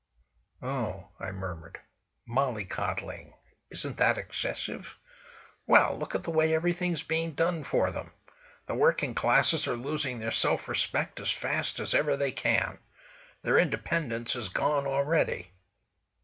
[0.63, 1.79] "Oh!" I murmured,
[2.25, 3.35] "molly coddling?
[3.69, 4.97] Isn't that excessive?"
[5.67, 5.95] "Well!
[5.95, 8.09] Look at the way everything's being done for them!
[8.65, 12.79] The working classes are losing their self respect as fast as ever they can.
[13.43, 15.51] Their independence is gone already!"